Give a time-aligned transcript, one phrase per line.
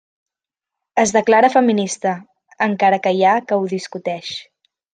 [1.03, 2.13] Es declara feminista,
[2.69, 4.33] encara que hi ha que ho discuteix.